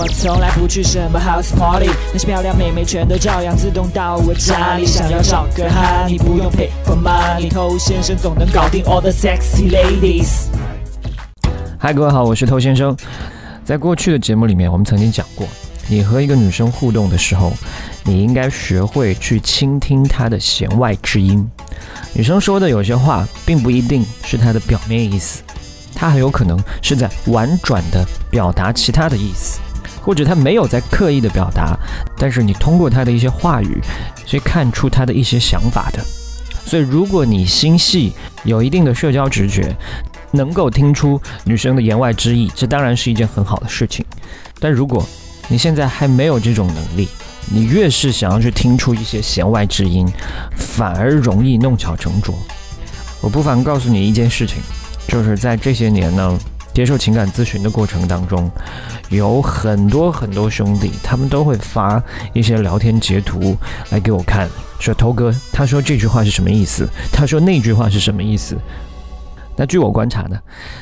[0.00, 4.86] 我从来不去什么 house party，那些漂亮妹妹全都照样自动到我家里。
[4.86, 10.46] 想要找个哈，你不用 pay for money，偷先生总能搞定 all the sexy ladies。
[11.80, 12.96] 嗨，各位好，我是偷先生。
[13.64, 15.44] 在过去的节目里面，我们曾经讲过，
[15.88, 17.52] 你和一个女生互动的时候，
[18.04, 21.44] 你应该学会去倾听她的弦外之音。
[22.12, 25.42] 女生说的有些话，并不一定是她的表面意思。
[25.92, 29.58] 她很有可能是在婉转的表达其他的意思，
[30.08, 31.78] 或者他没有在刻意的表达，
[32.16, 33.78] 但是你通过他的一些话语，
[34.24, 36.02] 去看出他的一些想法的。
[36.64, 39.76] 所以，如果你心细，有一定的社交直觉，
[40.30, 44.02] 能够听出女生的言外之意，这当然是一件很好的事情。
[44.58, 45.06] 但如果
[45.46, 47.06] 你现在还没有这种能力，
[47.52, 50.10] 你越是想要去听出一些弦外之音，
[50.56, 52.34] 反而容易弄巧成拙。
[53.20, 54.56] 我不妨告诉你一件事情。
[55.06, 56.38] 就是在这些年呢，
[56.78, 58.48] 接受情感咨询的过程当中，
[59.08, 62.00] 有很多很多兄弟，他们都会发
[62.32, 63.56] 一些聊天截图
[63.90, 66.88] 来给我看，说头哥，他说这句话是什么意思？
[67.12, 68.56] 他说那句话是什么意思？
[69.56, 70.38] 那据我观察呢，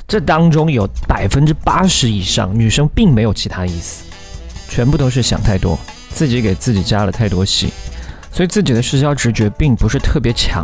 [0.06, 4.04] 这当中有百分之八十以上女生并没有其他意思，
[4.68, 5.78] 全部都是想太多，
[6.10, 7.72] 自己给自己加了太多戏，
[8.30, 10.62] 所以自己的社交直觉并不是特别强。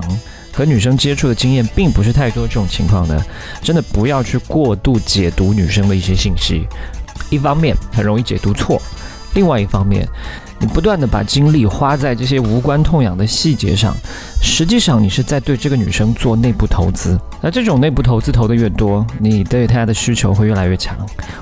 [0.52, 3.20] 和女生接触的经验并不是太多，这种情况呢，
[3.62, 6.66] 真的不要去过度解读女生的一些信息。
[7.30, 8.80] 一方面很容易解读错，
[9.34, 10.06] 另外一方面，
[10.58, 13.96] 你不断的把精力花在这些无关痛痒的细节上，
[14.42, 17.18] 实际上你是在对这个女生做内部投资。
[17.40, 20.94] 那这种内部投资投的越多，你对她的需求会越来越强，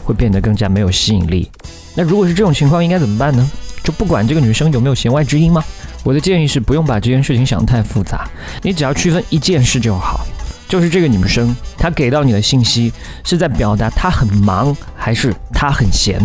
[0.05, 1.51] 会变得更加没有吸引力。
[1.97, 3.51] 那如果是这种情况，应该怎么办呢？
[3.83, 5.65] 就不管这个女生有没有弦外之音吗？
[6.03, 8.29] 我的建议是，不用把这件事情想得太复杂，
[8.63, 10.27] 你只要区分一件事就好，
[10.69, 12.93] 就是这个女生她给到你的信息
[13.23, 16.21] 是在表达她很忙，还是她很闲？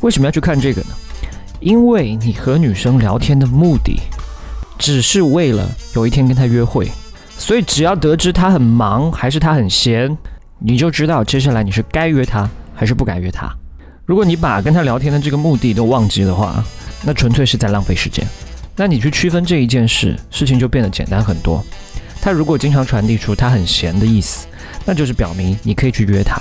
[0.00, 0.88] 为什么要去看这个呢？
[1.60, 4.00] 因为你和女生聊天的目的，
[4.78, 6.90] 只是为了有一天跟她约会，
[7.38, 10.14] 所以只要得知她很忙还是她很闲，
[10.58, 13.48] 你就知道接下来你是该约她还是不该约她。
[14.04, 16.62] 如果你把跟她聊天的这个目的都忘记的话，
[17.02, 18.26] 那纯粹是在浪费时间。
[18.76, 21.64] 那你去区分这一件事，事情就变得简单很多。
[22.20, 24.46] 他如果经常传递出他很闲的意思，
[24.84, 26.40] 那就是表明你可以去约他。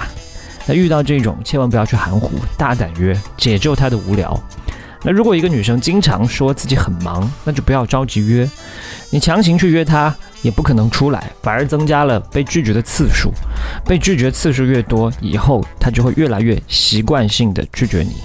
[0.66, 4.42] 那遇到这种，千万不要去含糊，大胆约，解救他的无聊。
[5.06, 8.50] 那如果一个女生经常说自己很忙，那就不要着急约。
[9.10, 13.32] 你强行去约她，也不可能出来，反而增加了被拒绝的次数。
[13.86, 18.16] 被拒绝次数越多，以后她就会越来越习惯性的拒绝你。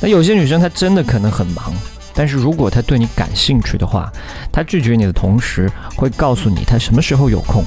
[0.00, 1.72] 那有些女生她真的可能很忙。
[2.16, 4.10] 但是如果他对你感兴趣的话，
[4.50, 7.62] 他拒绝你的同时会告诉你他什么时候有空。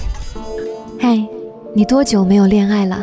[1.00, 1.18] 嗨，
[1.76, 2.98] 你多久没有恋爱了？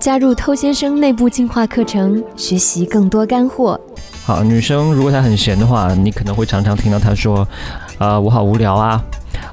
[0.00, 3.78] 加入偷先生内部进化课程，学习更多干货。
[4.24, 7.46] 好，女生如果她很闲的话，你可能会常常听到她说
[7.98, 9.02] ：“啊，我好无聊啊，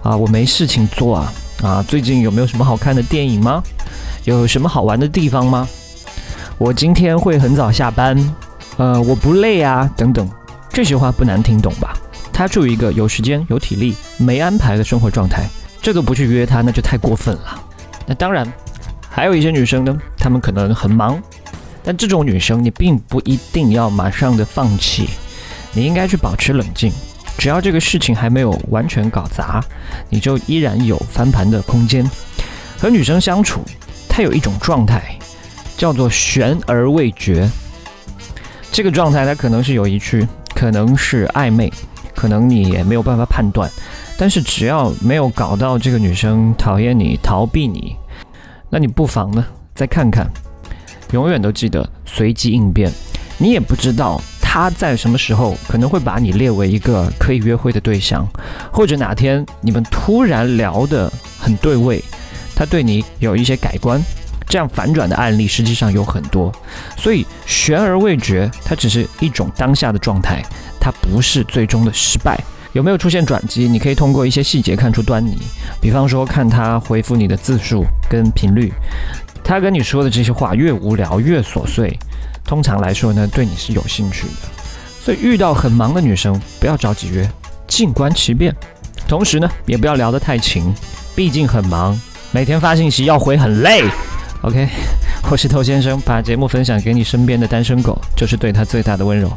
[0.04, 1.34] 啊，我没事情做啊，
[1.64, 3.62] 啊，最近有没有什么好看的电影吗？
[4.26, 5.68] 有什么好玩的地方吗？
[6.58, 8.18] 我今天会很早下班，
[8.78, 10.30] 呃，我不累啊，等等。”
[10.80, 11.94] 这些话不难听懂吧？
[12.32, 15.44] 他处于一个有时间、有体力、没安排的生活状态，
[15.82, 17.62] 这都不去约他，那就太过分了。
[18.08, 18.50] 那当然，
[19.10, 21.22] 还有一些女生呢，她们可能很忙，
[21.84, 25.10] 但这种女生你并不一定要马上的放弃，
[25.74, 26.90] 你应该去保持冷静。
[27.38, 29.62] 只要这个事情还没有完全搞砸，
[30.10, 32.10] 你就依然有翻盘的空间。
[32.78, 33.66] 和女生相处，
[34.08, 35.20] 她有一种状态，
[35.76, 37.50] 叫做悬而未决。
[38.72, 40.26] 这个状态，它可能是有一句。
[40.60, 41.72] 可能是暧昧，
[42.14, 43.72] 可能你也没有办法判断，
[44.18, 47.96] 但是只要没有搞到这个女生讨厌你、逃避你，
[48.70, 50.30] 那你不妨呢再看看。
[51.14, 52.92] 永远都记得随机应变，
[53.38, 58.28] 你也不知道他在什么时候可能会把你列为一个可以约会的对象，
[58.70, 61.10] 或者哪天你们突然聊得
[61.40, 62.04] 很对味，
[62.54, 64.04] 他对你有一些改观。
[64.50, 66.52] 这样反转的案例实际上有很多，
[66.98, 70.44] 所以悬而未决，它只是一种当下的状态，
[70.80, 72.38] 它不是最终的失败。
[72.74, 73.68] 有没有出现转机？
[73.68, 75.38] 你可以通过一些细节看出端倪，
[75.80, 78.74] 比方说看他回复你的字数跟频率，
[79.44, 81.98] 他跟你说的这些话越无聊越琐碎，
[82.44, 84.50] 通常来说呢，对你是有兴趣的。
[85.04, 87.28] 所以遇到很忙的女生，不要着急约，
[87.68, 88.56] 静观其变。
[89.08, 90.72] 同时呢，也不要聊得太勤，
[91.16, 92.00] 毕竟很忙，
[92.32, 93.84] 每天发信息要回很累。
[94.42, 94.70] OK，
[95.30, 99.30] 我是头先生，把节目分享给你身边的单身狗，就是对他最大的温柔。